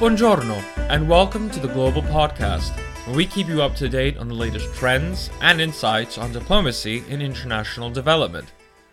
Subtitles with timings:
[0.00, 0.56] Buongiorno,
[0.88, 2.70] and welcome to the Global Podcast,
[3.04, 7.04] where we keep you up to date on the latest trends and insights on diplomacy
[7.10, 8.50] in international development.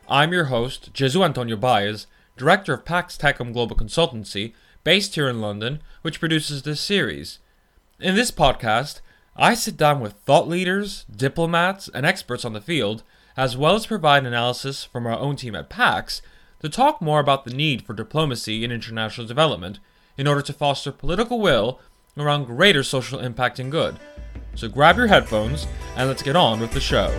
[0.09, 4.51] I'm your host, Jesu Antonio Baez, director of Pax Techum Global Consultancy,
[4.83, 7.39] based here in London, which produces this series.
[8.01, 8.99] In this podcast,
[9.37, 13.03] I sit down with thought leaders, diplomats, and experts on the field,
[13.37, 16.21] as well as provide analysis from our own team at PAX
[16.61, 19.79] to talk more about the need for diplomacy in international development
[20.17, 21.79] in order to foster political will
[22.17, 23.99] around greater social impact and good.
[24.55, 27.13] So grab your headphones and let's get on with the show.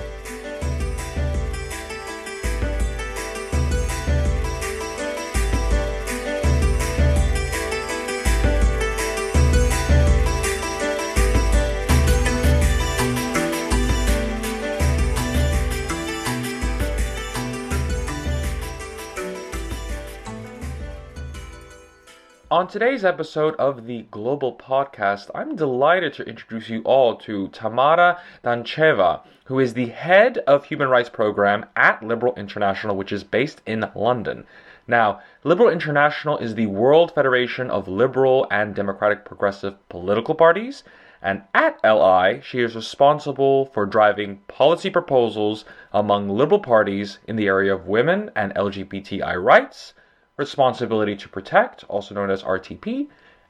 [22.50, 28.22] On today's episode of the Global Podcast, I'm delighted to introduce you all to Tamara
[28.42, 33.60] Dancheva, who is the head of Human Rights Program at Liberal International, which is based
[33.66, 34.46] in London.
[34.86, 40.84] Now, Liberal International is the World Federation of Liberal and Democratic Progressive Political Parties,
[41.20, 47.46] and at LI, she is responsible for driving policy proposals among liberal parties in the
[47.46, 49.92] area of women and LGBTI rights
[50.39, 53.08] responsibility to protect, also known as R2P,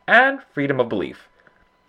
[0.09, 1.29] and freedom of belief.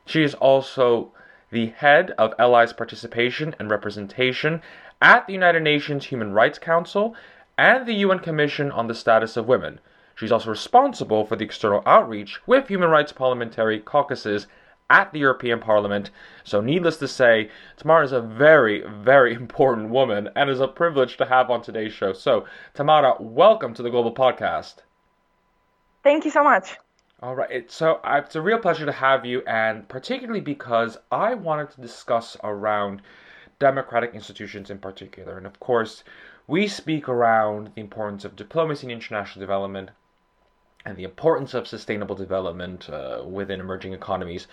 [0.06, 1.12] She is also
[1.52, 4.62] the head of LI's participation and representation
[5.02, 7.16] at the United Nations Human Rights Council
[7.58, 9.80] and the UN Commission on the Status of Women.
[10.16, 14.48] She's also responsible for the external outreach with human rights parliamentary caucuses
[14.90, 16.10] at the European Parliament.
[16.44, 21.16] So, needless to say, Tamara is a very, very important woman and is a privilege
[21.18, 22.12] to have on today's show.
[22.12, 24.78] So, Tamara, welcome to the Global Podcast.
[26.04, 26.78] Thank you so much.
[27.22, 27.70] All right.
[27.70, 32.38] So it's a real pleasure to have you, and particularly because I wanted to discuss
[32.44, 33.02] around
[33.60, 35.38] democratic institutions in particular.
[35.38, 36.04] And of course,
[36.48, 39.92] we speak around the importance of diplomacy and international development
[40.86, 44.48] and the importance of sustainable development uh, within emerging economies.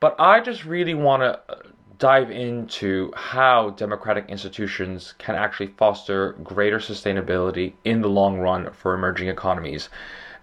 [0.00, 1.62] But I just really want to uh,
[1.98, 8.92] dive into how democratic institutions can actually foster greater sustainability in the long run for
[8.92, 9.88] emerging economies.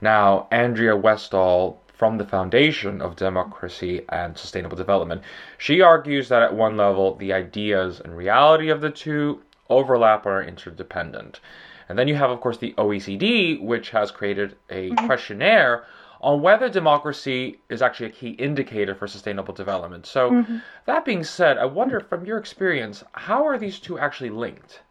[0.02, 5.22] Now, Andrea Westall from the Foundation of Democracy and Sustainable Development,
[5.58, 10.40] she argues that at one level, the ideas and reality of the two overlap or
[10.40, 11.42] are interdependent.
[11.90, 15.06] And then you have, of course, the OECD, which has created a mm-hmm.
[15.08, 15.84] questionnaire
[16.22, 20.06] on whether democracy is actually a key indicator for sustainable development.
[20.06, 20.58] So, mm-hmm.
[20.86, 24.81] that being said, I wonder from your experience, how are these two actually linked?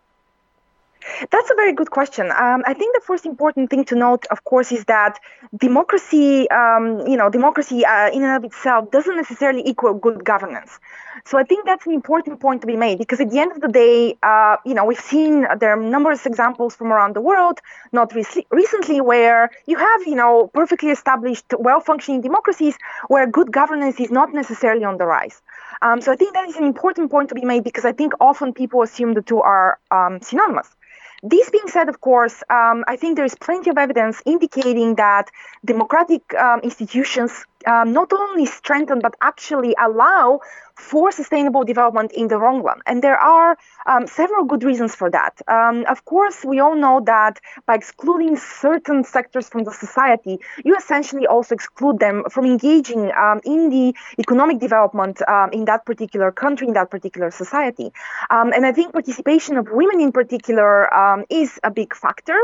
[1.30, 2.26] That's a very good question.
[2.30, 5.18] Um, I think the first important thing to note, of course, is that
[5.56, 10.78] democracy, um, you know, democracy uh, in and of itself doesn't necessarily equal good governance.
[11.24, 13.60] So I think that's an important point to be made because at the end of
[13.60, 17.58] the day, uh, you know, we've seen there are numerous examples from around the world,
[17.92, 22.76] not re- recently, where you have, you know, perfectly established, well-functioning democracies
[23.08, 25.42] where good governance is not necessarily on the rise.
[25.82, 28.12] Um, so I think that is an important point to be made because I think
[28.20, 30.74] often people assume the two are um, synonymous.
[31.22, 35.30] This being said, of course, um, I think there is plenty of evidence indicating that
[35.64, 40.40] democratic um, institutions um, not only strengthen but actually allow
[40.78, 42.80] for sustainable development in the long run.
[42.86, 45.42] And there are um, several good reasons for that.
[45.48, 50.76] Um, of course, we all know that by excluding certain sectors from the society, you
[50.76, 56.30] essentially also exclude them from engaging um, in the economic development um, in that particular
[56.30, 57.92] country, in that particular society.
[58.30, 62.38] Um, and I think participation of women in particular um, is a big factor.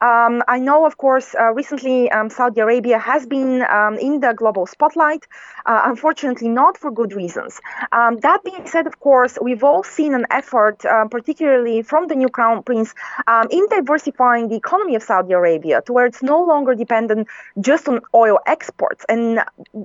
[0.00, 3.64] I know, of course, uh, recently Saudi Arabia has been
[4.00, 5.26] in the global spotlight,
[5.66, 7.60] uh, unfortunately, not for good reasons.
[7.92, 12.14] Um, that being said, of course, we've all seen an effort, uh, particularly from the
[12.14, 12.94] new crown prince,
[13.26, 17.28] um, in diversifying the economy of Saudi Arabia to where it's no longer dependent
[17.60, 19.04] just on oil exports.
[19.08, 19.40] And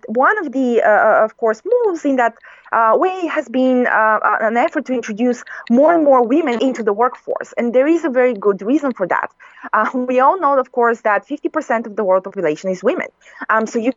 [0.07, 2.35] one of the, uh, uh of course, moves in that
[2.71, 6.93] uh, way has been uh, an effort to introduce more and more women into the
[6.93, 7.53] workforce.
[7.57, 9.29] And there is a very good reason for that.
[9.93, 13.07] we all know, of course, that 50% of the world population is women.
[13.49, 13.91] Um, so you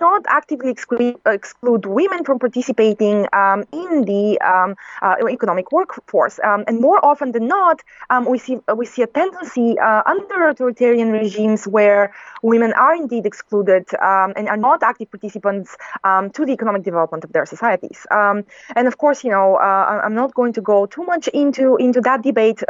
[0.00, 6.38] not actively exclude, exclude women from participating um, in the um, uh, economic workforce.
[6.44, 7.80] Um, and more often than not,
[8.10, 13.26] um, we see we see a tendency uh, under authoritarian regimes where women are indeed
[13.26, 18.06] excluded um, and are not active participants um, to the economic development of their societies.
[18.10, 22.00] and of course, you know, uh, I'm not going to go too much into into
[22.02, 22.62] that debate,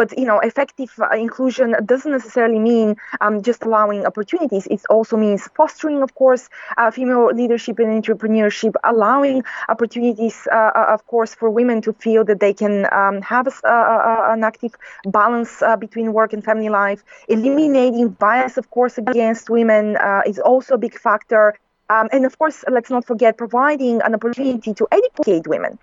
[0.00, 2.96] but you know, effective uh, inclusion doesn't necessarily mean
[3.42, 4.66] just allowing opportunities.
[4.66, 10.70] It also means fostering, of course course, uh, female leadership and entrepreneurship, allowing opportunities, uh,
[10.74, 14.44] uh, of course, for women to feel that they can um, have a, uh, an
[14.44, 14.74] active
[15.06, 17.02] balance between work and family life.
[17.28, 19.96] Eliminating bias, of course, against women
[20.26, 21.54] is also a big factor.
[21.90, 25.78] Um, and of course, let's not forget providing an opportunity to educate women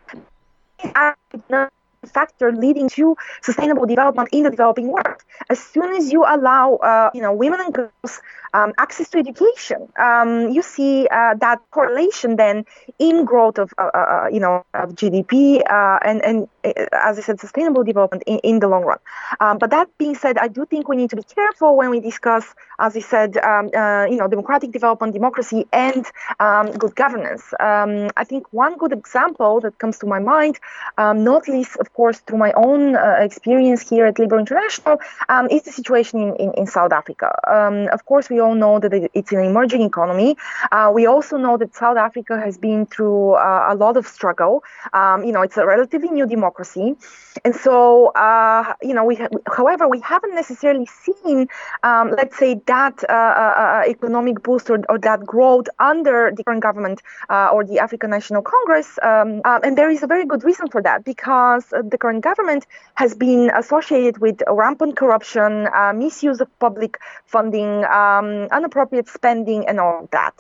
[2.06, 5.22] factor leading to sustainable development in the developing world.
[5.50, 8.22] As soon as you allow, uh, you know, women and girls
[8.56, 12.66] um, access to education, um, you see uh, that correlation then
[13.00, 17.22] in growth of, uh, uh, uh you know, of GDP uh, and and as I
[17.22, 18.98] said, sustainable development in, in the long run.
[19.40, 22.00] Um, but that being said, I do think we need to be careful when we
[22.00, 23.66] discuss, as I said, um,
[24.12, 26.06] you know, democratic development, democracy, and
[26.40, 27.54] um, good governance.
[27.60, 30.60] Um, I think one good example that comes to my mind,
[30.98, 35.00] not least, of course, through my own uh, experience here at Liberal International,
[35.30, 37.30] um, is the situation in, in, in South Africa.
[37.56, 40.38] Um, of course, we all know that it's an emerging economy.
[40.72, 44.64] Uh, we also know that South Africa has been through uh, a lot of struggle.
[44.94, 46.96] Um, you know, it's a relatively new democracy.
[47.44, 51.48] And so, uh, you know, we ha- however, we haven't necessarily seen,
[51.84, 56.64] um, let's say, that uh, uh, economic boost or, or, that growth under the current
[56.64, 58.98] government or the African National Congress.
[59.04, 62.66] Um, and there is a very good reason for that because the current government
[62.96, 69.80] has been associated with rampant corruption, uh, misuse of public funding, um, inappropriate spending, and
[69.80, 70.34] all of that.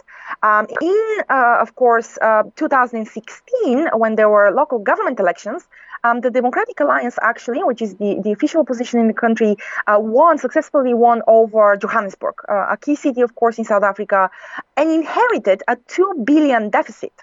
[0.44, 5.68] Um, in, uh, of course, uh, 2016, when there were local government elections,
[6.06, 9.56] um, the Democratic Alliance, actually, which is the, the official position in the country,
[9.88, 14.30] uh, won successfully won over Johannesburg, uh, a key city, of course, in South Africa,
[14.77, 17.13] and inherited a two billion deficit.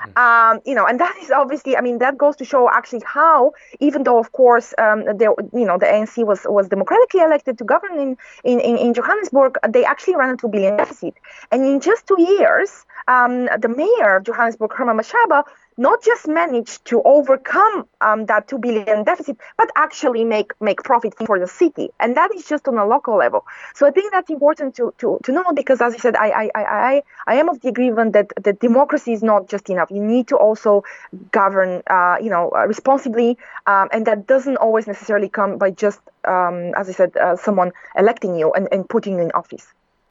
[0.00, 0.18] Hmm.
[0.18, 3.52] Um, you know, and that is obviously, I mean, that goes to show actually how,
[3.80, 7.64] even though of course, um, there, you know, the ANC was was democratically elected to
[7.64, 11.14] govern in in, in Johannesburg, they actually ran a two billion deficit,
[11.50, 15.44] and in just two years, um, the mayor of Johannesburg, Herman Mashaba,
[15.80, 21.14] not just manage to overcome um, that 2 billion deficit, but actually make, make profit
[21.26, 21.88] for the city.
[21.98, 23.46] And that is just on a local level.
[23.74, 26.50] So I think that's important to, to, to know because, as I said, I, I,
[26.54, 29.90] I, I am of the agreement that, that democracy is not just enough.
[29.90, 30.84] You need to also
[31.32, 33.38] govern, uh, you know, uh, responsibly.
[33.66, 37.72] Um, and that doesn't always necessarily come by just, um, as I said, uh, someone
[37.96, 39.66] electing you and, and putting you in office.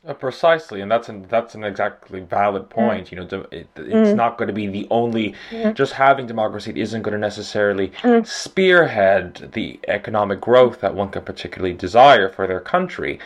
[0.08, 2.70] Uh, precisely, and that's an that's an exactly valid mm.
[2.70, 3.08] point.
[3.08, 3.12] Mm.
[3.12, 4.16] You know, it, it's mm.
[4.16, 5.36] not going to be the only.
[5.52, 5.76] Mm.
[5.76, 8.26] Just having democracy isn't going to necessarily mm.
[8.26, 13.20] spearhead the economic growth that one can particularly desire for their country.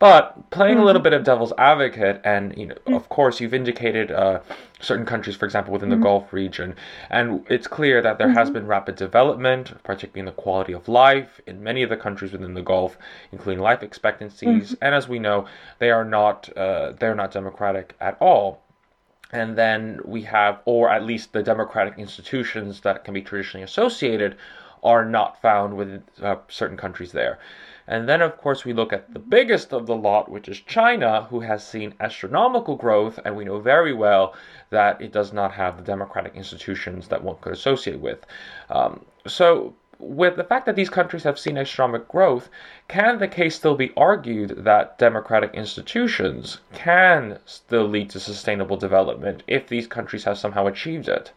[0.00, 0.82] But playing mm-hmm.
[0.82, 1.04] a little mm-hmm.
[1.04, 2.94] bit of devil's advocate, and you know, mm-hmm.
[2.94, 4.40] of course, you've indicated uh,
[4.80, 6.00] certain countries, for example, within mm-hmm.
[6.00, 6.74] the Gulf region,
[7.10, 8.54] and it's clear that there has mm-hmm.
[8.54, 12.54] been rapid development, particularly in the quality of life in many of the countries within
[12.54, 12.96] the Gulf,
[13.30, 14.72] including life expectancies.
[14.72, 14.84] Mm-hmm.
[14.84, 15.46] And as we know,
[15.80, 18.62] they are not uh, they're not democratic at all.
[19.32, 24.36] And then we have, or at least the democratic institutions that can be traditionally associated,
[24.82, 27.38] are not found with uh, certain countries there.
[27.90, 31.26] And then, of course, we look at the biggest of the lot, which is China,
[31.28, 34.32] who has seen astronomical growth, and we know very well
[34.70, 38.24] that it does not have the democratic institutions that one could associate with.
[38.70, 42.48] Um, so, with the fact that these countries have seen astronomic growth,
[42.86, 49.42] can the case still be argued that democratic institutions can still lead to sustainable development
[49.48, 51.32] if these countries have somehow achieved it?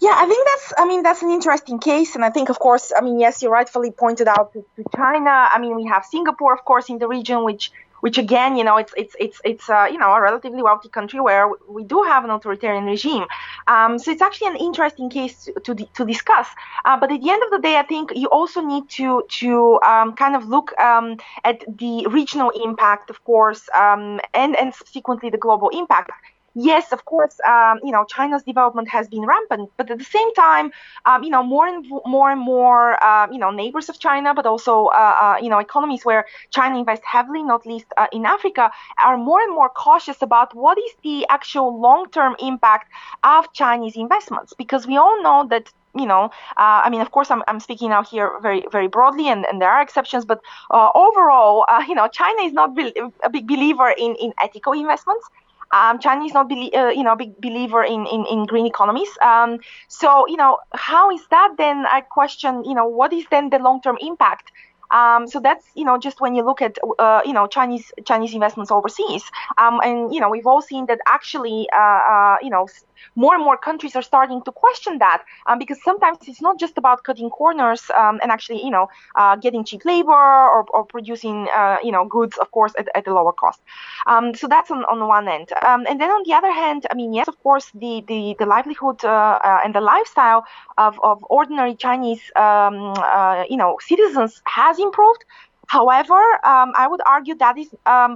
[0.00, 0.72] Yeah, I think that's.
[0.78, 3.50] I mean, that's an interesting case, and I think, of course, I mean, yes, you
[3.50, 5.30] rightfully pointed out to, to China.
[5.30, 8.78] I mean, we have Singapore, of course, in the region, which, which again, you know,
[8.78, 12.24] it's it's it's it's uh, you know a relatively wealthy country where we do have
[12.24, 13.26] an authoritarian regime.
[13.66, 16.48] Um, so it's actually an interesting case to to, to discuss.
[16.86, 19.80] Uh, but at the end of the day, I think you also need to to
[19.82, 25.28] um, kind of look um, at the regional impact, of course, um, and and subsequently
[25.28, 26.10] the global impact
[26.54, 30.32] yes, of course, um, you know, China's development has been rampant, but at the same
[30.34, 30.70] time,
[31.06, 34.46] um, you know, more and more and more, uh, you know, neighbors of China, but
[34.46, 38.70] also, uh, uh, you know, economies where China invests heavily, not least uh, in Africa,
[39.02, 42.90] are more and more cautious about what is the actual long-term impact
[43.24, 46.26] of Chinese investments, because we all know that you know,
[46.56, 49.60] uh, I mean, of course, I'm, I'm speaking now here very, very broadly, and, and
[49.60, 50.40] there are exceptions, but
[50.70, 54.72] uh, overall, uh, you know, China is not be- a big believer in, in ethical
[54.72, 55.28] investments.
[55.72, 59.10] Um, China not, be, uh, you know, big believer in, in, in green economies.
[59.22, 59.58] Um,
[59.88, 61.86] so, you know, how is that then?
[61.86, 64.50] I question, you know, what is then the long-term impact?
[64.90, 68.34] Um, so that's you know just when you look at uh, you know Chinese Chinese
[68.34, 69.22] investments overseas,
[69.56, 72.66] um, and you know we've all seen that actually uh, uh, you know
[73.14, 76.78] more and more countries are starting to question that um, because sometimes it's not just
[76.78, 81.48] about cutting corners um, and actually, you know, uh, getting cheap labor or, or producing,
[81.56, 83.60] uh, you know, goods, of course, at, at a lower cost.
[84.06, 85.52] Um, so that's on, on one end.
[85.66, 88.46] Um, and then on the other hand, I mean, yes, of course, the the, the
[88.46, 90.44] livelihood uh, uh and the lifestyle
[90.78, 95.24] of, of ordinary Chinese, um, uh, you know, citizens has improved.
[95.66, 97.68] However, um, I would argue that is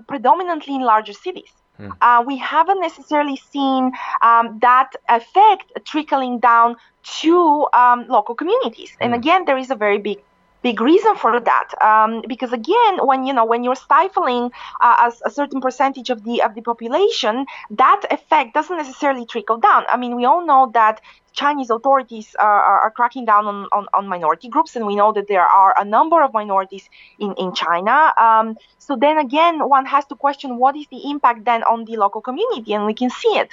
[0.08, 1.52] predominantly in larger cities.
[1.76, 1.90] Hmm.
[2.00, 6.76] Uh, we haven't necessarily seen um, that effect trickling down
[7.20, 8.96] to um, local communities.
[9.00, 9.18] And hmm.
[9.18, 10.18] again, there is a very big
[10.68, 14.44] big reason for that um, because again when you know when you're stifling
[14.86, 17.34] uh, a, a, certain percentage of the of the population
[17.70, 20.96] that effect doesn't necessarily trickle down i mean we all know that
[21.34, 25.26] Chinese authorities are, are, cracking down on, on, on, minority groups, and we know that
[25.26, 28.12] there are a number of minorities in, in China.
[28.16, 31.96] Um, so then again, one has to question what is the impact then on the
[31.96, 33.50] local community, and we can see it.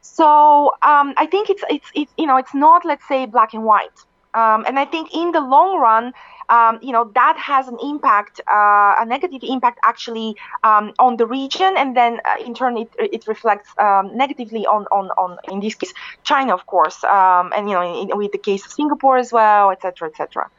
[0.00, 3.64] So um, I think it's it's it's you know it's not let's say black and
[3.64, 3.98] white,
[4.32, 6.12] um, and I think in the long run,
[6.48, 11.26] um, you know that has an impact, uh, a negative impact actually um, on the
[11.26, 15.60] region, and then uh, in turn it, it reflects um, negatively on, on, on in
[15.60, 15.92] this case
[16.24, 19.70] China, of course, um, and you know in, with the case of Singapore as well,
[19.70, 20.50] etc., etc.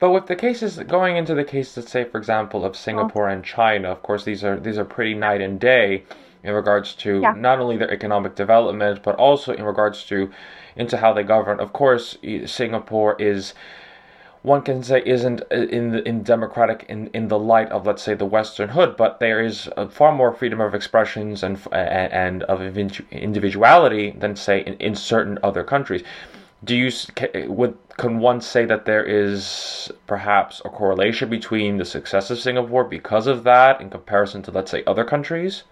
[0.00, 3.44] But with the cases going into the cases, let's say, for example, of Singapore and
[3.44, 6.04] China, of course, these are these are pretty night and day
[6.44, 7.32] in regards to yeah.
[7.32, 10.30] not only their economic development, but also in regards to
[10.76, 11.58] into how they govern.
[11.58, 13.54] Of course, Singapore is
[14.42, 18.02] one can say isn't uh, in the, in democratic in, in the light of let's
[18.02, 22.60] say the Western hood, but there is far more freedom of expressions and and of
[22.78, 26.02] individuality than say in, in certain other countries.
[26.64, 26.90] Do you
[27.48, 32.84] would can one say that there is perhaps a correlation between the success of Singapore
[32.84, 35.64] because of that in comparison to let's say other countries?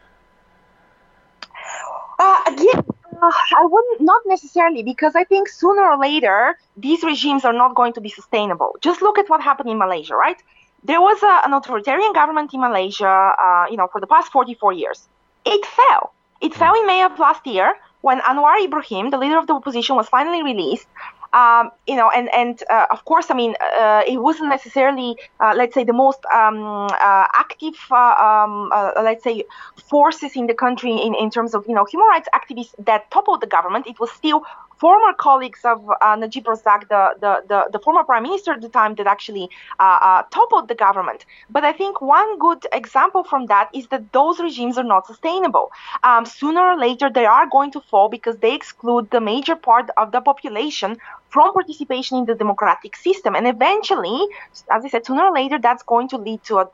[2.18, 2.82] Uh, again,
[3.22, 7.74] uh, I wouldn't, not necessarily, because I think sooner or later these regimes are not
[7.74, 8.76] going to be sustainable.
[8.80, 10.40] Just look at what happened in Malaysia, right?
[10.84, 14.72] There was a, an authoritarian government in Malaysia, uh, you know, for the past 44
[14.72, 15.08] years.
[15.44, 16.12] It fell.
[16.40, 19.96] It fell in May of last year when Anwar Ibrahim, the leader of the opposition,
[19.96, 20.86] was finally released
[21.36, 25.52] um, you know, and and uh, of course, I mean, uh, it wasn't necessarily, uh,
[25.54, 29.44] let's say, the most um, uh, active, uh, um, uh, let's say,
[29.90, 33.42] forces in the country in, in terms of you know human rights activists that toppled
[33.42, 33.86] the government.
[33.86, 34.44] It was still
[34.78, 35.78] former colleagues of
[36.18, 40.68] Najib Razak, the, the, the, the, former prime minister at the time, that actually toppled
[40.68, 41.24] the government.
[41.48, 45.72] But I think one good example from that is that those regimes are not sustainable.
[46.04, 49.88] Um, sooner or later, they are going to fall because they exclude the major part
[49.96, 53.34] of the population from participation in the democratic system.
[53.34, 54.26] And eventually,
[54.70, 56.68] as I said, sooner or later, that's going to lead to a,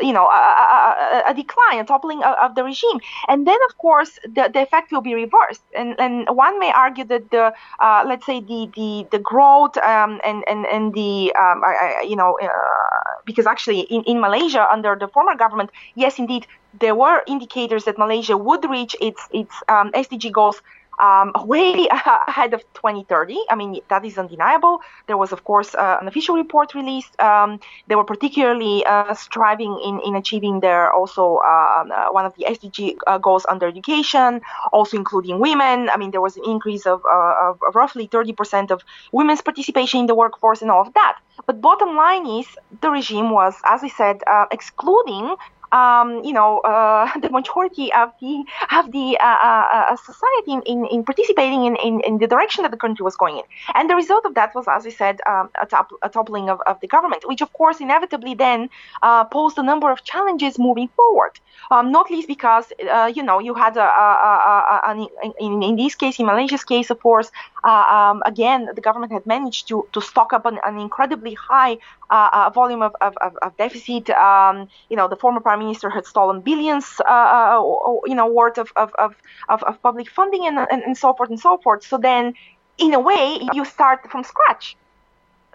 [0.00, 0.42] you know, a,
[1.26, 3.00] a, a, toppling, a toppling of, of, the regime.
[3.28, 5.62] And then, of course, the, the effect will be reversed.
[5.76, 10.20] And, and one may argue that the, uh, let's say, the, the, the growth um,
[10.24, 12.48] and, and, and the, um, I, I, you know, uh,
[13.24, 16.46] because actually in, in Malaysia, under the former government, yes, indeed,
[16.80, 20.60] there were indicators that Malaysia would reach its, its um, SDG goals
[20.98, 23.38] um, way ahead of 2030.
[23.50, 24.80] I mean, that is undeniable.
[25.06, 27.18] There was, of course, uh, an official report released.
[27.20, 32.34] Um, they were particularly uh, striving in, in achieving their also uh, uh one of
[32.36, 34.40] the SDG uh, goals under education,
[34.72, 35.88] also including women.
[35.88, 40.06] I mean, there was an increase of, uh, of roughly 30% of women's participation in
[40.06, 41.18] the workforce and all of that.
[41.46, 42.46] But bottom line is
[42.80, 45.36] the regime was, as I said, excluding
[45.72, 50.62] um, you know, uh, the majority of the of the uh, uh, uh, society in,
[50.62, 53.42] in, in participating in, in, in, the direction that the country was going in.
[53.74, 56.60] And the result of that was, as we said, um, a, top, a, toppling of,
[56.66, 58.70] of the government, which of course inevitably then
[59.02, 61.32] uh, posed a number of challenges moving forward.
[61.70, 65.08] Um, not least because uh, you know you had a, a, a,
[65.40, 67.30] in, in this case, in Malaysia's case, of course,
[67.64, 71.76] um, again the government had managed to to stock up an, an incredibly high
[72.54, 74.08] volume of, of, of deficit.
[74.10, 77.60] Um, you know, the former prime prime minister had stolen billions, uh, uh
[78.06, 79.14] you know, worth of, of, of,
[79.48, 81.82] of, public funding and, and, and so forth and so forth.
[81.84, 82.34] So then,
[82.78, 84.76] in a way, you start from scratch.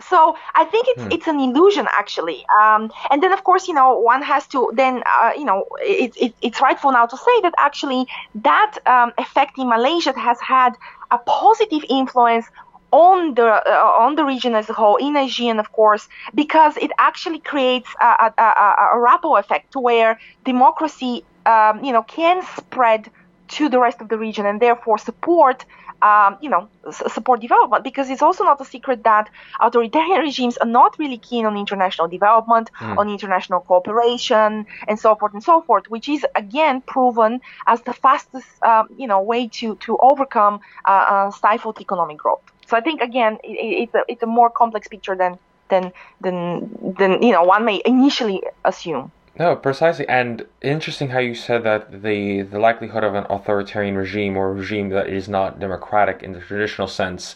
[0.09, 1.11] So I think it's hmm.
[1.15, 5.03] it's an illusion actually, um, and then of course you know one has to then
[5.05, 8.07] uh, you know it, it, it's rightful now to say that actually
[8.49, 10.71] that um, effect in Malaysia has had
[11.11, 12.45] a positive influence
[12.93, 16.91] on the uh, on the region as a whole, in ASEAN, of course, because it
[16.99, 22.45] actually creates a, a, a, a ripple effect to where democracy, um, you know, can
[22.55, 23.09] spread
[23.55, 25.65] to the rest of the region and therefore support
[26.03, 29.29] um, you know, support development because it's also not a secret that
[29.61, 32.97] authoritarian regimes are not really keen on international development, mm.
[32.97, 37.93] on international cooperation, and so forth and so forth, which is again proven as the
[37.93, 42.52] fastest, um, you know, way to to overcome uh, uh, stifled economic growth.
[42.73, 45.37] So I think again, it, it's a it's a more complex picture than
[45.69, 49.11] than than than you know one may initially assume.
[49.37, 54.35] No, precisely, and interesting how you said that the the likelihood of an authoritarian regime
[54.35, 57.35] or regime that is not democratic in the traditional sense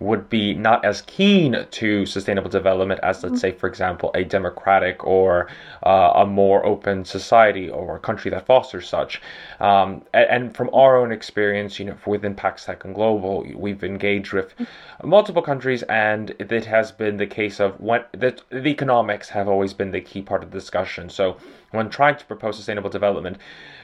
[0.00, 5.04] would be not as keen to sustainable development as, let's say, for example, a democratic
[5.04, 5.48] or
[5.84, 9.20] uh, a more open society or a country that fosters such.
[9.58, 14.32] Um, and, and, from our own experience, you know, within PaxTech and Global, we've engaged
[14.32, 14.54] with
[15.02, 19.74] multiple countries, and it has been the case of when the, the economics have always
[19.74, 21.08] been the key part of the discussion.
[21.08, 21.36] So
[21.70, 23.38] when trying to propose sustainable development,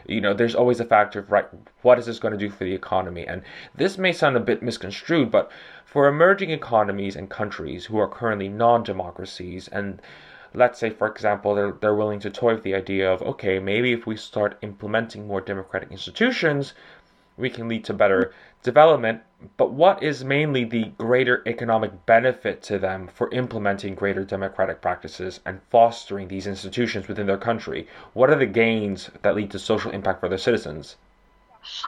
[0.06, 1.46] you know, there's always a factor of right,
[1.82, 3.26] what is this going to do for the economy?
[3.26, 3.42] And
[3.74, 5.50] this may sound a bit misconstrued, but
[5.94, 10.02] for emerging economies and countries who are currently non-democracies and
[10.52, 13.92] let's say for example they're, they're willing to toy with the idea of okay maybe
[13.92, 16.74] if we start implementing more democratic institutions
[17.36, 18.32] we can lead to better
[18.64, 19.20] development.
[19.56, 25.38] But what is mainly the greater economic benefit to them for implementing greater democratic practices
[25.44, 27.86] and fostering these institutions within their country?
[28.14, 30.96] What are the gains that lead to social impact for their citizens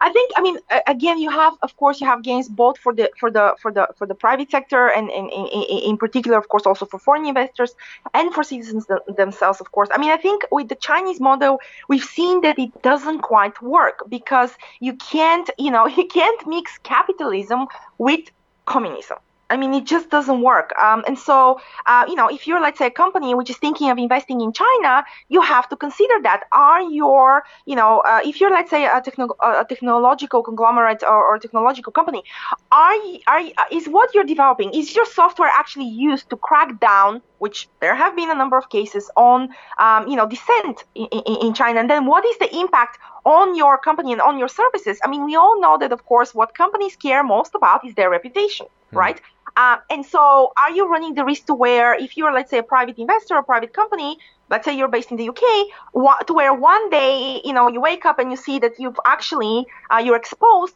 [0.00, 3.10] I think I mean again you have of course you have gains both for the
[3.18, 5.46] for the for the for the private sector and in, in,
[5.90, 7.74] in particular of course also for foreign investors
[8.14, 9.88] and for citizens themselves of course.
[9.92, 14.02] I mean I think with the Chinese model we've seen that it doesn't quite work
[14.08, 17.66] because you can't you know you can't mix capitalism
[17.98, 18.24] with
[18.64, 19.18] communism.
[19.50, 20.72] I mean, it just doesn't work.
[20.80, 23.90] Um, and so, uh, you know, if you're, let's say, a company which is thinking
[23.90, 26.44] of investing in China, you have to consider that.
[26.52, 31.24] Are your, you know, uh, if you're, let's say, a, techno- a technological conglomerate or,
[31.24, 32.24] or technological company,
[32.72, 32.94] are,
[33.28, 37.94] are is what you're developing is your software actually used to crack down which there
[37.94, 41.80] have been a number of cases on, um, you know, dissent in, in, in, China.
[41.80, 44.98] And then what is the impact on your company and on your services?
[45.04, 48.10] I mean, we all know that, of course, what companies care most about is their
[48.10, 48.98] reputation, mm.
[48.98, 49.20] right?
[49.56, 52.62] Uh, and so, are you running the risk to where, if you're, let's say, a
[52.62, 54.18] private investor or private company,
[54.50, 58.04] let's say you're based in the UK, to where one day, you know, you wake
[58.04, 60.74] up and you see that you've actually uh, you're exposed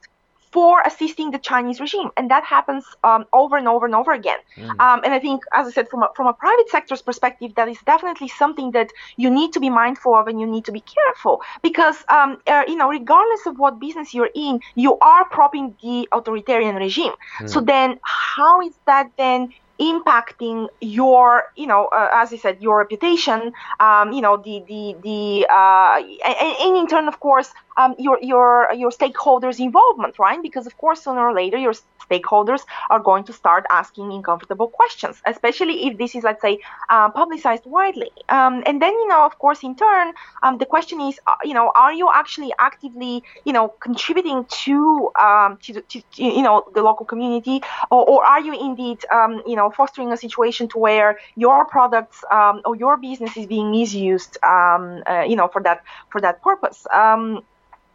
[0.52, 4.38] for assisting the Chinese regime, and that happens um, over and over and over again.
[4.56, 4.70] Mm.
[4.80, 7.68] Um, and I think, as I said, from a, from a private sector's perspective, that
[7.68, 10.80] is definitely something that you need to be mindful of, and you need to be
[10.80, 15.74] careful because, um, uh, you know, regardless of what business you're in, you are propping
[15.82, 17.12] the authoritarian regime.
[17.38, 17.48] Mm.
[17.48, 19.52] So then, how is that then?
[19.80, 24.96] Impacting your, you know, uh, as I said, your reputation, um, you know, the the
[25.02, 30.40] the, uh, and, and in turn, of course, um, your your your stakeholders' involvement, right?
[30.42, 31.72] Because of course, sooner or later, your
[32.10, 37.08] stakeholders are going to start asking uncomfortable questions, especially if this is, let's say, uh,
[37.10, 38.10] publicized widely.
[38.28, 40.12] Um, and then, you know, of course, in turn,
[40.42, 45.10] um, the question is, uh, you know, are you actually actively, you know, contributing to,
[45.20, 47.62] um, to, to, to, you know, the local community,
[47.92, 52.62] or, or are you indeed, um, you fostering a situation to where your products um,
[52.64, 56.86] or your business is being misused, um, uh, you know, for that for that purpose?
[56.92, 57.42] Um,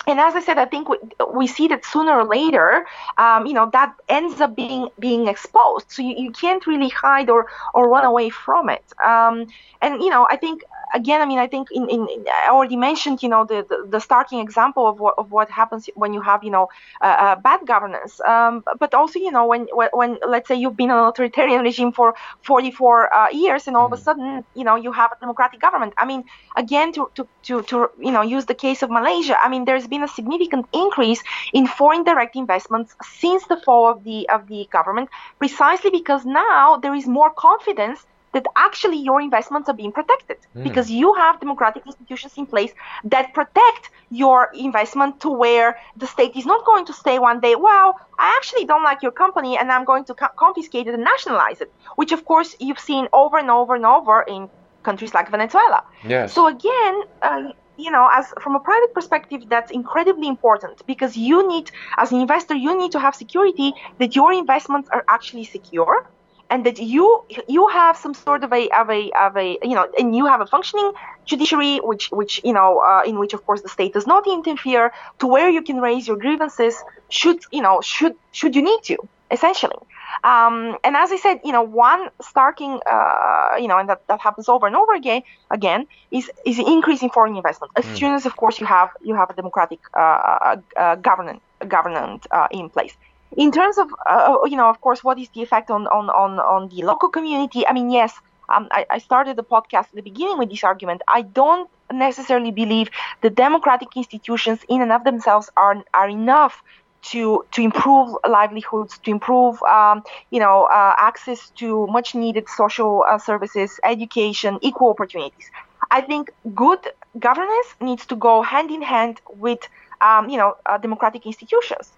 [0.07, 0.97] and as I said, I think we,
[1.33, 2.85] we see that sooner or later,
[3.17, 5.91] um, you know, that ends up being being exposed.
[5.91, 8.83] So you, you can't really hide or or run away from it.
[9.03, 9.47] Um,
[9.81, 10.63] and you know, I think
[10.95, 12.01] again, I mean, I think in, in
[12.47, 15.89] I already mentioned, you know, the, the, the starting example of what of what happens
[15.95, 16.69] when you have, you know,
[17.01, 18.13] uh, uh, bad governance.
[18.21, 21.91] Um, but also, you know, when, when when let's say you've been an authoritarian regime
[21.91, 23.93] for 44 uh, years, and all mm.
[23.93, 24.05] of a mm.
[24.05, 25.93] sudden, you know, you have a democratic government.
[25.97, 26.23] I mean,
[26.55, 29.37] again, to to to to you know, use the case of Malaysia.
[29.45, 31.21] I mean, there's been a significant increase
[31.53, 36.77] in foreign direct investments since the fall of the of the government, precisely because now
[36.77, 40.63] there is more confidence that actually your investments are being protected mm.
[40.67, 42.73] because you have democratic institutions in place
[43.13, 47.55] that protect your investment to where the state is not going to say one day,
[47.55, 51.03] well, I actually don't like your company and I'm going to co- confiscate it and
[51.03, 54.49] nationalize it, which of course you've seen over and over and over in
[54.83, 55.81] countries like Venezuela.
[56.05, 56.33] Yes.
[56.33, 57.43] So again, uh,
[57.77, 62.19] you know as from a private perspective that's incredibly important because you need as an
[62.21, 66.07] investor you need to have security that your investments are actually secure
[66.49, 69.87] and that you you have some sort of a of a of a you know
[69.99, 70.91] and you have a functioning
[71.25, 74.91] judiciary which which you know uh, in which of course the state does not interfere
[75.19, 76.75] to where you can raise your grievances
[77.09, 78.97] should you know should should you need to
[79.31, 79.81] essentially
[80.23, 84.21] um, and as I said, you know, one starting, uh, you know, and that, that
[84.21, 87.71] happens over and over again, again, is is increasing foreign investment.
[87.75, 87.97] As mm.
[87.97, 92.25] soon as, of course, you have you have a democratic uh, uh, uh governance governance
[92.31, 92.95] uh, in place.
[93.35, 96.39] In terms of uh, you know of course what is the effect on on on,
[96.39, 98.13] on the local community i mean yes
[98.47, 102.51] um, I, I started the podcast at the beginning with this argument i don't necessarily
[102.51, 102.89] believe
[103.21, 106.63] the democratic institutions in and of themselves are are enough
[107.11, 113.05] to to improve livelihoods, to improve um, you know uh, access to much needed social
[113.07, 115.51] uh, services, education, equal opportunities.
[115.91, 116.79] I think good
[117.19, 119.59] governance needs to go hand in hand with
[120.01, 121.91] um, you know uh, democratic institutions.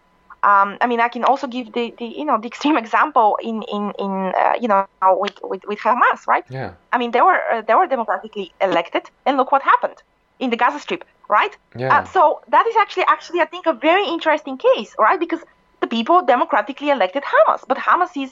[0.48, 3.64] Um, I mean, I can also give the, the you know the extreme example in
[3.64, 4.88] in in uh, you know
[5.24, 6.46] with, with with Hamas, right?
[6.50, 6.74] Yeah.
[6.94, 10.02] I mean, they were uh, they were democratically elected, and look what happened
[10.40, 11.54] in the Gaza Strip, right?
[11.76, 11.94] Yeah.
[11.94, 15.20] Uh, so that is actually actually I think a very interesting case, right?
[15.20, 15.42] Because
[15.82, 18.32] the people democratically elected Hamas, but Hamas is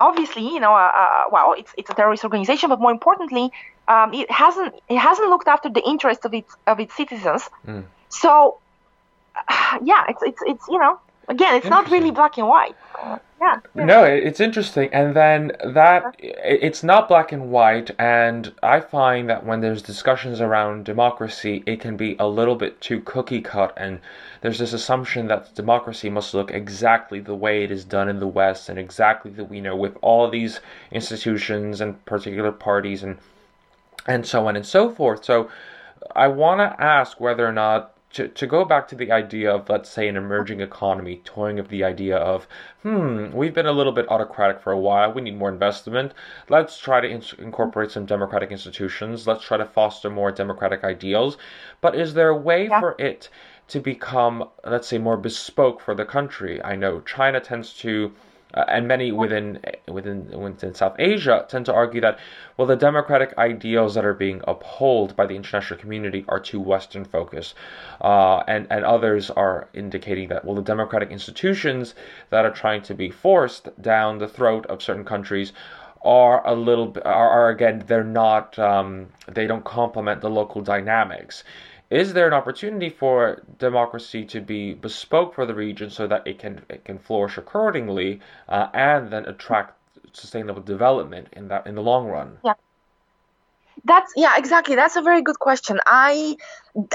[0.00, 3.52] obviously you know uh, uh, well it's it's a terrorist organization, but more importantly,
[3.88, 7.42] um, it hasn't it hasn't looked after the interests of its of its citizens.
[7.66, 7.84] Mm.
[8.08, 8.58] So
[9.84, 10.98] yeah, it's it's it's you know
[11.30, 12.76] again it's not really black and white.
[13.40, 13.60] Yeah.
[13.74, 13.84] yeah.
[13.86, 19.46] No, it's interesting, and then that it's not black and white, and I find that
[19.46, 24.00] when there's discussions around democracy, it can be a little bit too cookie cut, and
[24.42, 28.28] there's this assumption that democracy must look exactly the way it is done in the
[28.28, 33.16] West, and exactly that we know with all these institutions and particular parties and
[34.06, 35.24] and so on and so forth.
[35.24, 35.50] So
[36.14, 39.68] I want to ask whether or not to, to go back to the idea of,
[39.68, 42.48] let's say, an emerging economy, toying of the idea of,
[42.82, 46.12] hmm, we've been a little bit autocratic for a while, we need more investment.
[46.48, 49.26] Let's try to in- incorporate some democratic institutions.
[49.26, 51.38] Let's try to foster more democratic ideals.
[51.80, 52.80] But is there a way Yeah.
[52.80, 53.28] for it
[53.68, 56.60] to become, let's say, more bespoke for the country?
[56.64, 58.12] I know China tends to
[58.54, 62.18] uh, and many within within within South Asia tend to argue that
[62.56, 67.04] well the democratic ideals that are being upheld by the international community are too Western
[67.04, 67.54] focused,
[68.00, 71.94] uh, and and others are indicating that well the democratic institutions
[72.30, 75.52] that are trying to be forced down the throat of certain countries
[76.02, 81.44] are a little are, are again they're not um, they don't complement the local dynamics
[81.90, 86.38] is there an opportunity for democracy to be bespoke for the region so that it
[86.38, 89.74] can it can flourish accordingly uh, and then attract
[90.12, 92.38] sustainable development in that in the long run?
[92.44, 92.54] Yeah.
[93.84, 94.76] That's yeah, exactly.
[94.76, 95.80] That's a very good question.
[95.86, 96.36] I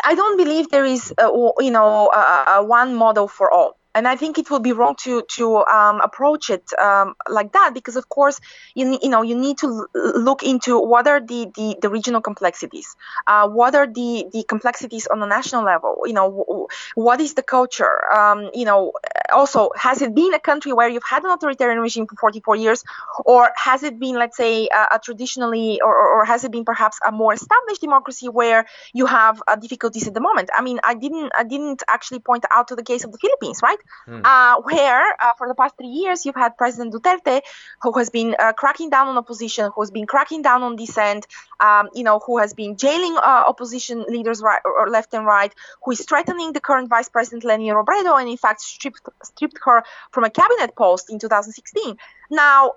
[0.03, 1.29] I don't believe there is a,
[1.59, 3.77] you know a, a one model for all.
[3.95, 7.73] And I think it would be wrong to to um, approach it um, like that
[7.73, 8.39] because, of course,
[8.75, 12.95] you you know you need to look into what are the the, the regional complexities,
[13.25, 16.03] uh, what are the the complexities on a national level.
[16.05, 18.13] You know, what is the culture?
[18.13, 18.91] Um, you know,
[19.33, 22.83] also has it been a country where you've had an authoritarian regime for 44 years,
[23.25, 26.65] or has it been, let's say, a, a traditionally, or, or or has it been
[26.65, 30.49] perhaps a more established democracy where you have uh, difficulties at the moment?
[30.55, 33.61] I mean, I didn't I didn't actually point out to the case of the Philippines,
[33.63, 33.79] right?
[34.07, 37.41] Uh, where uh, for the past three years you've had President Duterte,
[37.81, 41.27] who has been uh, cracking down on opposition, who has been cracking down on dissent,
[41.59, 45.53] um, you know, who has been jailing uh, opposition leaders right or left and right,
[45.83, 49.83] who is threatening the current Vice President Leni Robredo, and in fact stripped stripped her
[50.11, 51.97] from a cabinet post in 2016.
[52.31, 52.73] Now.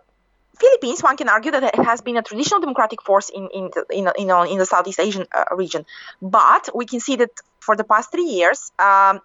[0.59, 3.87] Philippines, one can argue that it has been a traditional democratic force in in the,
[3.93, 5.87] in, know, in the Southeast Asian uh, region,
[6.21, 9.21] but we can see that for the past three years, um,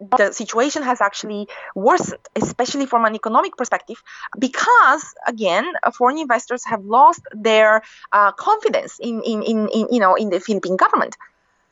[0.00, 4.02] the situation has actually worsened, especially from an economic perspective,
[4.38, 7.82] because again, foreign investors have lost their
[8.12, 11.16] uh, confidence in, in, in, in, you know, in the Philippine government.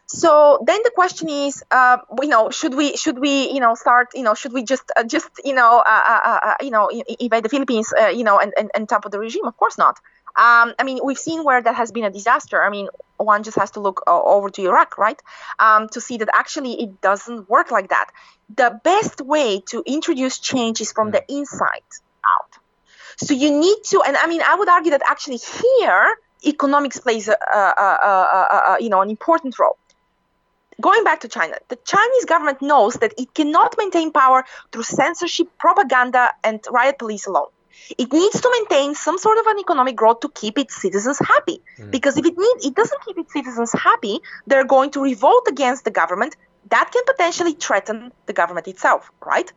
[0.09, 4.09] So then the question is, uh, you know, should we should we you know start
[4.15, 7.43] you know should we just uh, just you know uh, uh, uh, you know invade
[7.45, 9.47] the Philippines you know and, and and topple the regime?
[9.47, 9.99] Of course not.
[10.37, 12.62] Um, I mean, we've seen where that has been a disaster.
[12.62, 15.20] I mean, one just has to look uh, over to Iraq, right,
[15.59, 18.11] um, to see that actually it doesn't work like that.
[18.55, 21.88] The best way to introduce change is from the inside
[22.35, 22.53] out.
[23.16, 27.29] So you need to, and I mean, I would argue that actually here economics plays
[27.29, 29.79] a, a, a, a, a you know an important role.
[30.79, 35.49] Going back to China, the Chinese government knows that it cannot maintain power through censorship,
[35.59, 37.49] propaganda, and riot police alone.
[37.99, 41.61] It needs to maintain some sort of an economic growth to keep its citizens happy.
[41.91, 45.85] Because if it need, it doesn't keep its citizens happy, they're going to revolt against
[45.85, 46.37] the government.
[46.71, 49.53] That can potentially threaten the government itself, right?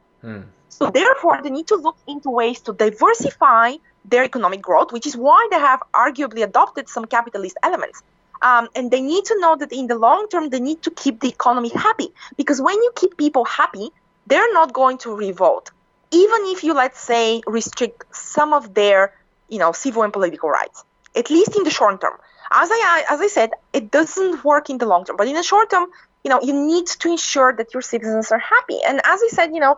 [0.70, 3.74] So therefore, they need to look into ways to diversify
[4.06, 8.04] their economic growth, which is why they have arguably adopted some capitalist elements.
[8.42, 11.20] Um, and they need to know that in the long term, they need to keep
[11.20, 12.10] the economy happy.
[12.38, 13.90] Because when you keep people happy,
[14.28, 15.72] they're not going to revolt.
[16.12, 19.14] Even if you, let's say, restrict some of their,
[19.48, 20.84] you know, civil and political rights,
[21.16, 22.18] at least in the short term.
[22.52, 25.18] As I, as I said, it doesn't work in the long term.
[25.18, 25.88] But in the short term,
[26.24, 28.80] you know, you need to ensure that your citizens are happy.
[28.86, 29.78] And as I said, you know,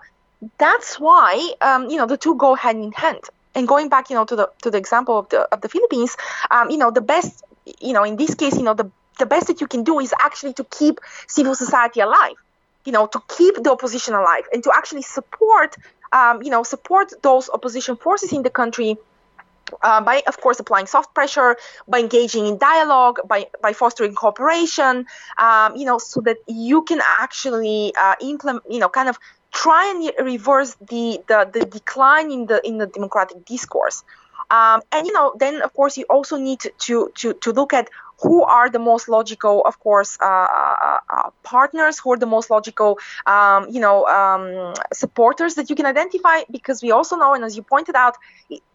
[0.58, 3.22] that's why um, you know the two go hand in hand.
[3.54, 6.16] And going back, you know, to the to the example of the of the Philippines,
[6.50, 7.44] um, you know, the best,
[7.80, 8.90] you know, in this case, you know, the
[9.20, 12.36] the best that you can do is actually to keep civil society alive,
[12.86, 15.76] you know, to keep the opposition alive and to actually support,
[16.12, 18.98] um, you know, support those opposition forces in the country
[19.82, 21.56] uh, by, of course, applying soft pressure,
[21.88, 25.06] by engaging in dialogue, by, by fostering cooperation,
[25.38, 29.18] um, you know, so that you can actually uh, implement, you know, kind of
[29.52, 34.04] try and reverse the, the, the decline in the in the democratic discourse.
[34.50, 37.90] Um, and you know, then of course you also need to to to look at
[38.22, 42.50] who are the most logical, of course, uh, uh, uh, partners, who are the most
[42.52, 47.44] logical, um, you know, um, supporters that you can identify, because we also know, and
[47.44, 48.16] as you pointed out,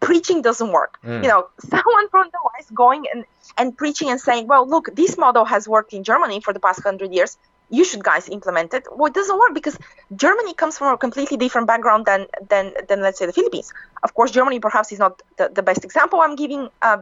[0.01, 0.99] preaching doesn't work.
[1.05, 1.23] Mm.
[1.23, 3.25] You know, someone from the West going and,
[3.57, 6.83] and preaching and saying, well, look, this model has worked in Germany for the past
[6.83, 7.39] hundred years.
[7.69, 8.85] You should guys implement it.
[8.93, 9.77] Well, it doesn't work because
[10.15, 13.73] Germany comes from a completely different background than than than let's say the Philippines.
[14.05, 16.99] Of course, Germany perhaps is not the, the best example I'm giving uh,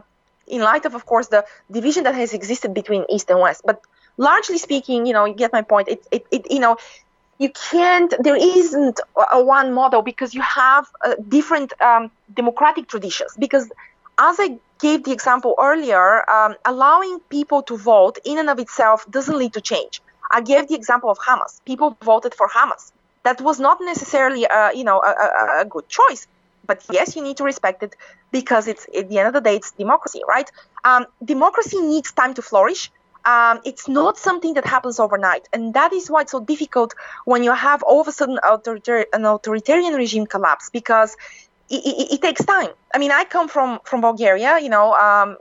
[0.47, 3.61] in light of, of course, the division that has existed between East and West.
[3.65, 3.81] But
[4.17, 5.87] largely speaking, you know, you get my point.
[5.87, 6.77] It, it, it you know,
[7.37, 8.13] you can't.
[8.19, 8.99] There isn't
[9.31, 13.35] a one model because you have uh, different um, democratic traditions.
[13.37, 13.71] Because
[14.17, 19.05] as I gave the example earlier, um, allowing people to vote in and of itself
[19.09, 20.01] doesn't lead to change.
[20.31, 21.63] I gave the example of Hamas.
[21.65, 22.91] People voted for Hamas.
[23.23, 26.27] That was not necessarily, a, you know, a, a, a good choice
[26.65, 27.95] but yes, you need to respect it
[28.31, 30.49] because it's at the end of the day, it's democracy, right?
[30.83, 32.91] Um, democracy needs time to flourish.
[33.25, 36.93] Um, it's not something that happens overnight, and that is why it's so difficult
[37.25, 41.17] when you have all of a sudden authoritar- an authoritarian regime collapse because
[41.69, 42.69] it, it, it, takes time.
[42.93, 45.37] I mean, I come from from Bulgaria, you know, um,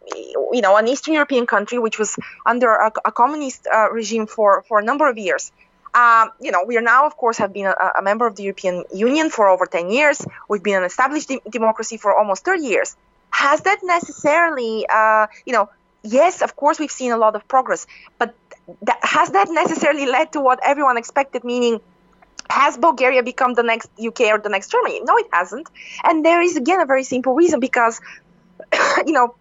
[0.53, 4.65] you know, an Eastern European country which was under a, a communist uh, regime for
[4.67, 5.53] for a number of years.
[5.95, 8.43] Um, you know, we are now, of course, have been a, a, member of the
[8.43, 10.21] European Union for over 10 years.
[10.49, 12.97] We've been an established de- democracy for almost 30 years.
[13.31, 15.71] Has that necessarily, uh, you know,
[16.03, 17.87] yes, of course, we've seen a lot of progress,
[18.19, 18.35] but
[18.83, 21.81] that, has that necessarily led to what everyone expected, meaning
[22.51, 25.01] has Bulgaria become the next UK or the next Germany?
[25.05, 25.69] No, it hasn't.
[26.03, 28.01] And there is, again, a very simple reason because,
[29.07, 29.37] you know,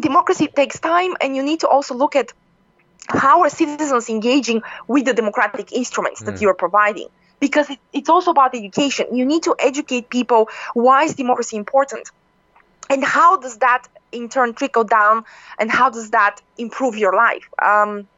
[0.00, 2.32] democracy takes time and you need to also look at
[3.12, 6.40] how are citizens engaging with the democratic instruments that mm.
[6.40, 7.08] you're providing?
[7.38, 9.14] Because it, it's also about education.
[9.14, 12.10] You need to educate people why is democracy important?
[12.88, 15.24] And how does that in turn trickle down
[15.58, 17.48] and how does that improve your life?
[17.62, 18.08] Um,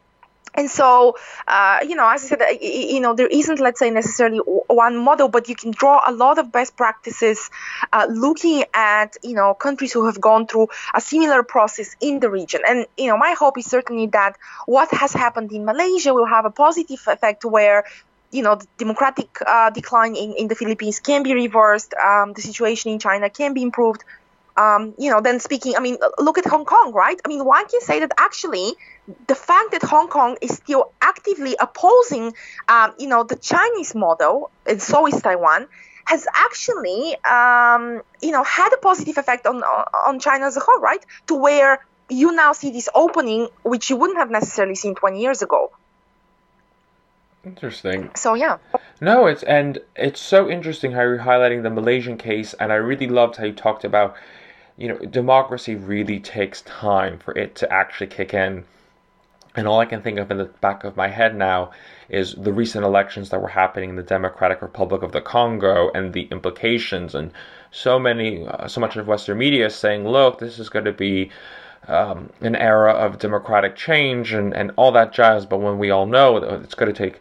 [0.55, 1.17] and so
[1.49, 5.29] uh, you know as i said you know there isn't let's say necessarily one model
[5.29, 7.51] but you can draw a lot of best practices
[7.93, 12.31] uh, looking at you know countries who have gone through a similar process in the
[12.31, 14.37] region and you know my hope is certainly that
[14.67, 17.85] what has happened in malaysia will have a positive effect where
[18.33, 21.93] you know, the democratic uh, decline in, in the Philippines can be reversed.
[21.95, 24.03] Um, the situation in China can be improved.
[24.57, 27.21] Um, you know, then speaking, I mean, look at Hong Kong, right?
[27.25, 28.73] I mean, one can say that actually
[29.27, 32.35] the fact that Hong Kong is still actively opposing,
[32.69, 35.67] um, you know, the Chinese model, and so is Taiwan,
[36.05, 40.81] has actually, um, you know, had a positive effect on on China as a whole,
[40.81, 41.05] right?
[41.27, 45.43] To where you now see this opening, which you wouldn't have necessarily seen 20 years
[45.43, 45.73] ago.
[47.45, 48.11] Interesting.
[48.15, 48.59] So yeah.
[49.01, 53.09] No, it's and it's so interesting how you're highlighting the Malaysian case, and I really
[53.09, 54.15] loved how you talked about,
[54.77, 58.65] you know, democracy really takes time for it to actually kick in.
[59.55, 61.73] And all I can think of in the back of my head now
[62.09, 66.13] is the recent elections that were happening in the Democratic Republic of the Congo and
[66.13, 67.15] the implications.
[67.15, 67.33] And
[67.71, 70.93] so many, uh, so much of Western media is saying, look, this is going to
[70.93, 71.31] be
[71.87, 75.45] um, an era of democratic change and, and all that jazz.
[75.45, 77.21] But when we all know it's going to take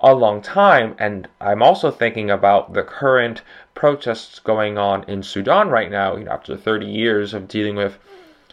[0.00, 3.42] a long time, and I'm also thinking about the current
[3.74, 7.98] protests going on in Sudan right now, you know, after 30 years of dealing with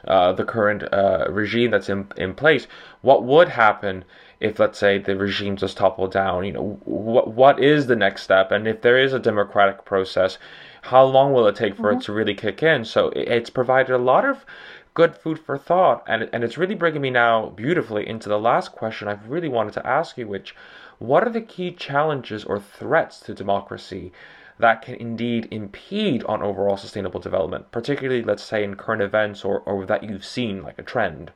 [0.07, 2.67] uh, the current uh, regime that's in, in place.
[3.01, 4.05] What would happen
[4.39, 6.45] if, let's say, the regime just toppled down?
[6.45, 8.51] You know, what what is the next step?
[8.51, 10.37] And if there is a democratic process,
[10.83, 11.99] how long will it take for mm-hmm.
[11.99, 12.85] it to really kick in?
[12.85, 14.45] So it, it's provided a lot of
[14.93, 18.71] good food for thought, and and it's really bringing me now beautifully into the last
[18.71, 20.55] question I've really wanted to ask you, which,
[20.97, 24.11] what are the key challenges or threats to democracy?
[24.59, 29.61] That can indeed impede on overall sustainable development, particularly, let's say, in current events or,
[29.61, 31.31] or that you've seen like a trend?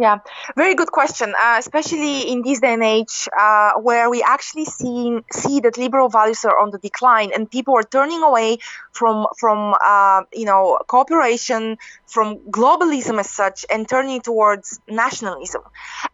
[0.00, 0.18] Yeah,
[0.56, 5.18] very good question, uh, especially in this day and age uh, where we actually see
[5.32, 8.58] see that liberal values are on the decline and people are turning away
[8.92, 15.62] from from uh, you know cooperation, from globalism as such, and turning towards nationalism.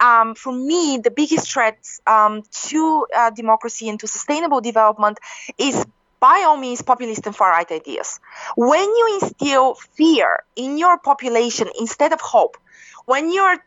[0.00, 5.18] Um, for me, the biggest threat um, to uh, democracy and to sustainable development
[5.58, 5.84] is
[6.20, 8.18] by all means populist and far right ideas.
[8.56, 12.56] When you instill fear in your population instead of hope,
[13.04, 13.58] when you're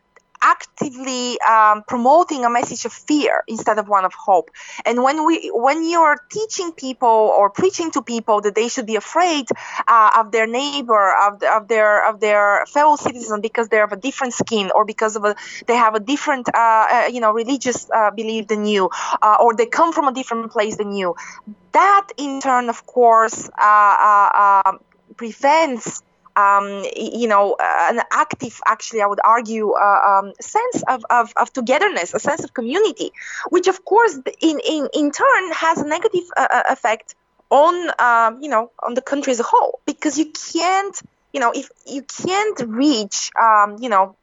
[0.41, 4.49] actively um, promoting a message of fear instead of one of hope.
[4.85, 8.95] And when we, when you're teaching people or preaching to people that they should be
[8.95, 9.47] afraid
[9.87, 13.91] uh, of their neighbor, of, the, of their of their fellow citizen because they have
[13.91, 17.31] a different skin or because of a, they have a different, uh, uh, you know,
[17.31, 18.89] religious uh, belief than you,
[19.21, 21.15] uh, or they come from a different place than you,
[21.73, 23.49] that in turn, of course,
[25.17, 26.01] prevents
[26.37, 31.33] um, you know, uh, an active, actually, I would argue, uh, um, sense of, of,
[31.35, 33.11] of, togetherness, a sense of community,
[33.49, 37.15] which, of course, in, in, in turn has a negative uh, uh, effect
[37.49, 41.01] on, um, you know, on the country as a whole, because you can't,
[41.33, 44.15] you know, if you can't reach, um, you know,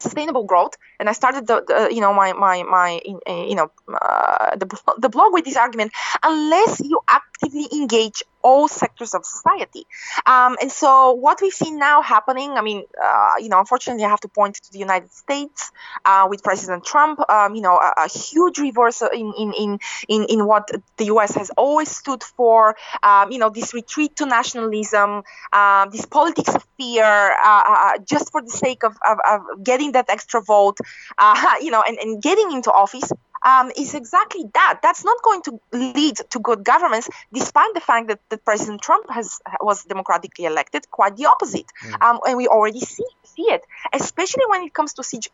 [0.00, 4.54] sustainable growth and i started the, the you know my my my you know uh,
[4.54, 4.66] the,
[4.98, 5.90] the blog with this argument
[6.22, 7.00] unless you
[7.38, 9.84] actively engage all sectors of society.
[10.24, 14.08] Um, and so what we've seen now happening, I mean, uh, you know, unfortunately, I
[14.08, 15.72] have to point to the United States
[16.04, 20.24] uh, with President Trump, um, you know, a, a, huge reversal in, in, in, in,
[20.28, 21.34] in what the U.S.
[21.34, 25.22] has always stood for, um, you know, this retreat to nationalism,
[25.52, 29.92] uh, this politics of fear, uh, uh, just for the sake of, of, of, getting
[29.92, 30.78] that extra vote,
[31.18, 33.10] uh, you know, and, and getting into office
[33.42, 34.80] um, is exactly that.
[34.82, 39.10] That's not going to lead to good governments, despite the fact that, that President Trump
[39.10, 40.90] has was democratically elected.
[40.90, 42.02] Quite the opposite, mm.
[42.02, 43.04] um, and we already see
[43.38, 45.28] see it, especially when it comes to such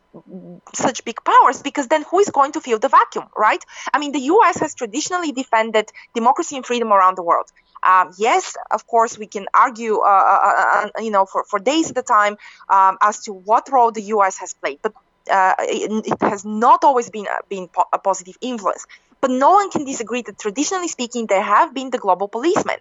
[0.73, 3.63] such big powers, because then who is going to fill the vacuum, right?
[3.93, 4.59] I mean, the U.S.
[4.59, 7.51] has traditionally defended democracy and freedom around the world.
[7.83, 11.59] Um, yes, of course, we can argue, uh, uh, uh, uh you know, for, for
[11.59, 12.37] days at a time
[12.69, 14.39] um, as to what role the U.S.
[14.39, 14.79] has played.
[14.81, 14.93] But
[15.29, 18.85] uh, it, it, has not always been a, been po- a positive influence.
[19.21, 22.77] But no one can disagree that traditionally speaking, they have been the global policemen.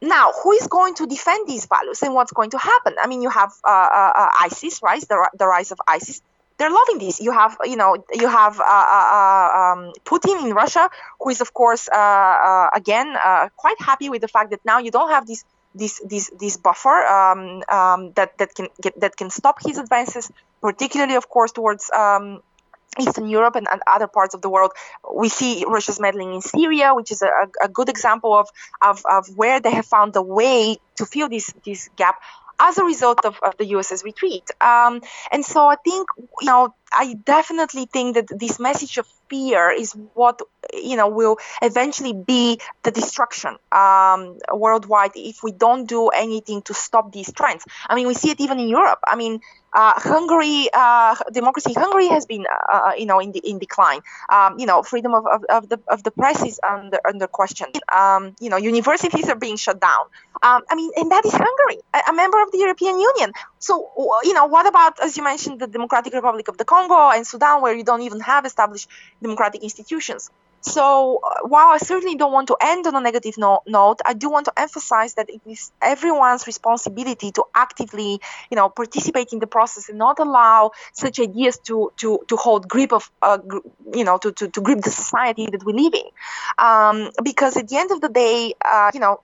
[0.00, 2.94] Now, who is going to defend these values and what's going to happen?
[3.00, 5.00] I mean, you have uh, uh, uh ISIS, right?
[5.00, 6.20] The, the rise of ISIS.
[6.58, 7.20] They're loving this.
[7.20, 10.88] You have, you know, you have uh, uh, um, Putin in Russia,
[11.20, 13.14] who is, of course, again,
[13.56, 15.44] quite happy with the fact that now you don't have this
[15.76, 20.30] this this this buffer um, um, that that can get, that can stop his advances,
[20.60, 22.40] particularly of course towards um,
[22.98, 24.72] Eastern Europe and, and, other parts of the world.
[25.12, 27.28] We see Russia's meddling in Syria, which is a,
[27.62, 28.48] a good example of,
[28.80, 32.16] of, of where they have found a way to fill this this gap
[32.58, 34.50] as a result of, of the US's retreat.
[34.60, 36.08] Um, and so I think,
[36.40, 40.40] you know, I definitely think that this message of fear is what
[40.72, 46.74] you know will eventually be the destruction um, worldwide if we don't do anything to
[46.74, 47.64] stop these trends.
[47.88, 49.00] I mean, we see it even in Europe.
[49.06, 49.40] I mean,
[49.72, 54.00] uh, Hungary, uh, democracy in Hungary has been, uh, uh, you know, in, in decline.
[54.30, 57.68] Um, you know, freedom of, of, of, the of the press is under under question.
[57.94, 60.06] Um, you know, universities are being shut down.
[60.42, 63.32] Um, I mean, and that is Hungary, a, a, member of the European Union.
[63.58, 63.90] So,
[64.22, 67.62] you know, what about, as you mentioned, the Democratic Republic of the Congo and Sudan,
[67.62, 68.88] where you don't even have established
[69.22, 70.30] democratic institutions?
[70.60, 74.14] So uh, while I certainly don't want to end on a negative no- note, I
[74.14, 78.20] do want to emphasize that it is everyone's responsibility to actively,
[78.50, 82.66] you know, participate in the process and not allow such ideas to to to hold
[82.68, 83.58] grip of, uh, gr-
[83.94, 86.06] you know, to, to to grip the society that we live in,
[86.58, 89.20] um, because at the end of the day, uh, you know,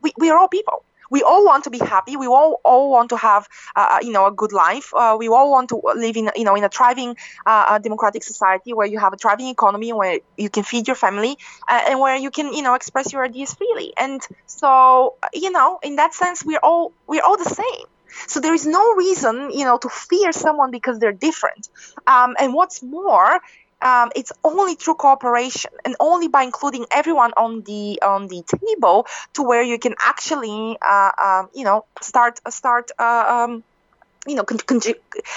[0.00, 2.16] we, we are all people we all want to be happy.
[2.16, 4.92] We all, all want to have, uh, uh, you know, a good life.
[4.94, 8.72] Uh, we all want to live in, you know, in a thriving uh, democratic society
[8.72, 11.36] where you have a thriving economy, where you can feed your family,
[11.68, 13.92] uh, and where you can, you know, express your ideas freely.
[13.96, 17.86] And so, you know, in that sense, we're all we're all the same.
[18.26, 21.68] So there is no reason, you know, to fear someone because they're different.
[22.06, 23.40] Um, and what's more,
[23.82, 29.06] um, it's only through cooperation and only by including everyone on the on the table
[29.34, 33.62] to where you can actually uh, um, you know start start uh, um,
[34.26, 34.80] you know con- con-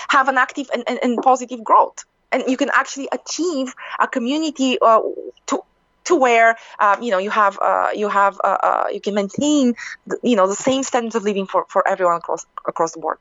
[0.10, 4.78] have an active and, and, and, positive growth and you can actually achieve a community
[4.82, 5.02] uh,
[5.48, 5.62] to
[6.06, 9.74] to where um, you know you have uh, you have uh, uh, you can maintain
[10.08, 13.20] the, you know the same standards of living for, for everyone across across the board.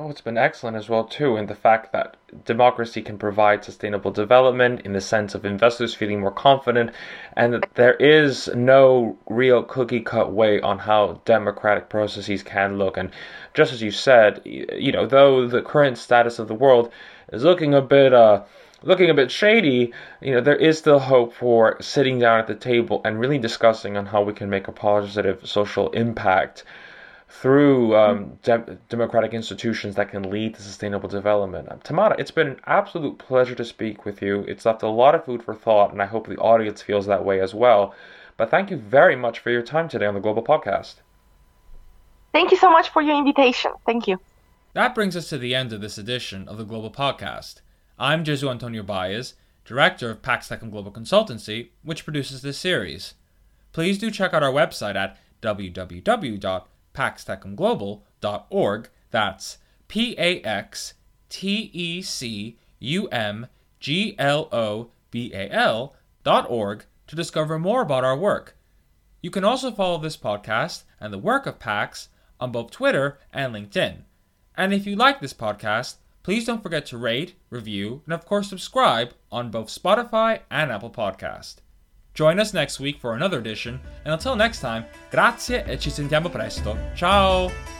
[0.00, 4.12] Oh, it's been excellent as well too, in the fact that democracy can provide sustainable
[4.12, 6.92] development in the sense of investors feeling more confident,
[7.36, 12.96] and that there is no real cookie cut way on how democratic processes can look.
[12.96, 13.10] And
[13.54, 16.92] just as you said, you know, though the current status of the world
[17.32, 18.44] is looking a bit uh
[18.84, 22.54] looking a bit shady, you know, there is still hope for sitting down at the
[22.54, 26.62] table and really discussing on how we can make a positive social impact
[27.28, 31.70] through um, de- democratic institutions that can lead to sustainable development.
[31.70, 34.40] Um, Tamara, it's been an absolute pleasure to speak with you.
[34.48, 37.24] It's left a lot of food for thought, and I hope the audience feels that
[37.24, 37.94] way as well.
[38.38, 40.96] But thank you very much for your time today on the Global Podcast.
[42.32, 43.72] Thank you so much for your invitation.
[43.84, 44.18] Thank you.
[44.74, 47.60] That brings us to the end of this edition of the Global Podcast.
[47.98, 53.14] I'm Jesu Antonio Baez, Director of Pax Tecum Global Consultancy, which produces this series.
[53.72, 55.18] Please do check out our website at
[56.98, 58.88] www.paxtecumglobal.org.
[59.10, 60.94] That's P A X
[61.28, 63.46] T E C U M
[63.80, 65.94] G L O B A L
[66.24, 68.56] dot org to discover more about our work.
[69.22, 73.54] You can also follow this podcast and the work of PAX on both Twitter and
[73.54, 74.02] LinkedIn.
[74.56, 78.48] And if you like this podcast, please don't forget to rate, review, and of course
[78.48, 81.56] subscribe on both Spotify and Apple Podcast.
[82.18, 86.28] Join us next week for another edition, and until next time, grazie e ci sentiamo
[86.28, 86.76] presto.
[86.92, 87.77] Ciao!